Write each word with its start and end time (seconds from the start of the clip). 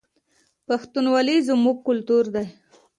پښتونولي 0.67 1.37
زموږ 1.47 1.77
کلتور 1.87 2.23
دی 2.35 2.45